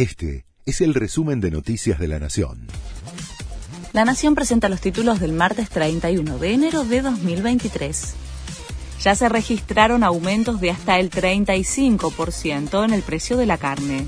[0.00, 2.68] Este es el resumen de Noticias de la Nación.
[3.92, 8.14] La Nación presenta los títulos del martes 31 de enero de 2023.
[9.02, 14.06] Ya se registraron aumentos de hasta el 35% en el precio de la carne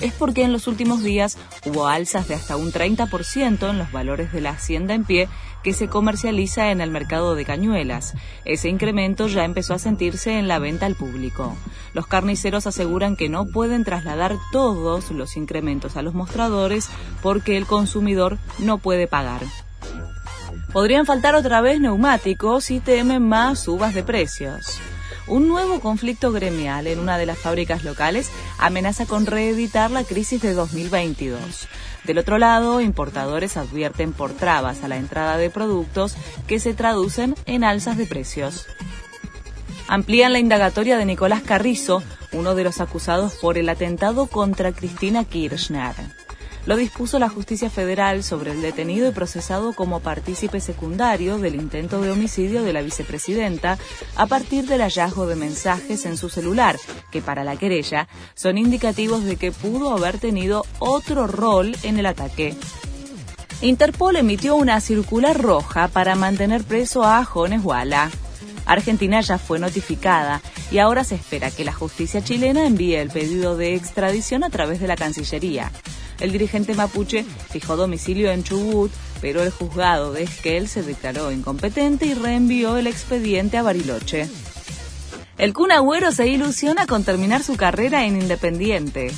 [0.00, 4.32] es porque en los últimos días hubo alzas de hasta un 30% en los valores
[4.32, 5.28] de la hacienda en pie
[5.62, 8.14] que se comercializa en el mercado de cañuelas.
[8.44, 11.56] Ese incremento ya empezó a sentirse en la venta al público.
[11.94, 16.88] Los carniceros aseguran que no pueden trasladar todos los incrementos a los mostradores
[17.22, 19.42] porque el consumidor no puede pagar.
[20.72, 24.80] Podrían faltar otra vez neumáticos y temen más subas de precios.
[25.32, 30.42] Un nuevo conflicto gremial en una de las fábricas locales amenaza con reeditar la crisis
[30.42, 31.68] de 2022.
[32.04, 37.34] Del otro lado, importadores advierten por trabas a la entrada de productos que se traducen
[37.46, 38.66] en alzas de precios.
[39.88, 42.02] Amplían la indagatoria de Nicolás Carrizo,
[42.32, 45.94] uno de los acusados por el atentado contra Cristina Kirchner
[46.66, 52.00] lo dispuso la justicia federal sobre el detenido y procesado como partícipe secundario del intento
[52.00, 53.78] de homicidio de la vicepresidenta
[54.16, 56.78] a partir del hallazgo de mensajes en su celular,
[57.10, 62.06] que para la querella son indicativos de que pudo haber tenido otro rol en el
[62.06, 62.54] ataque.
[63.60, 68.10] Interpol emitió una circular roja para mantener preso a Jones Walla.
[68.66, 73.56] Argentina ya fue notificada y ahora se espera que la justicia chilena envíe el pedido
[73.56, 75.70] de extradición a través de la Cancillería.
[76.22, 82.06] El dirigente mapuche fijó domicilio en Chubut, pero el juzgado de Esquel se declaró incompetente
[82.06, 84.28] y reenvió el expediente a Bariloche.
[85.36, 89.10] El Kun Agüero se ilusiona con terminar su carrera en Independiente.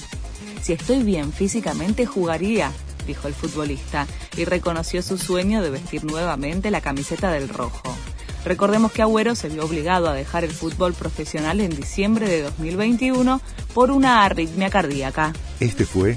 [0.62, 2.72] Si estoy bien físicamente jugaría,
[3.06, 4.06] dijo el futbolista,
[4.39, 7.94] y reconoció su sueño de vestir nuevamente la camiseta del rojo.
[8.46, 13.42] Recordemos que Agüero se vio obligado a dejar el fútbol profesional en diciembre de 2021
[13.74, 15.34] por una arritmia cardíaca.
[15.61, 16.16] Este fue